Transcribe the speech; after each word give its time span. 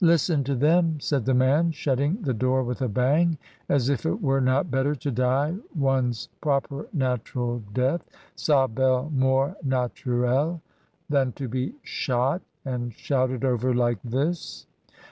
"Listen 0.00 0.44
to 0.44 0.54
them," 0.54 1.00
said 1.00 1.24
the 1.24 1.34
man, 1.34 1.72
shutting 1.72 2.22
the 2.22 2.32
door 2.32 2.62
with 2.62 2.80
a 2.80 2.86
bang, 2.88 3.38
"as 3.68 3.88
if 3.88 4.06
it 4.06 4.22
were 4.22 4.40
not 4.40 4.70
better 4.70 4.94
to 4.94 5.10
die 5.10 5.56
one's 5.76 6.28
proper 6.40 6.86
natural 6.92 7.58
death 7.74 8.08
(sa 8.36 8.68
belle 8.68 9.10
mori 9.12 9.54
naiurelle) 9.64 10.60
than 11.10 11.32
to 11.32 11.48
be 11.48 11.74
shot 11.82 12.40
and 12.64 12.94
shouted 12.94 13.44
over 13.44 13.74
like 13.74 14.00
this!" 14.04 14.68